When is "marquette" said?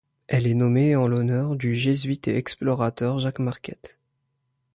3.37-3.99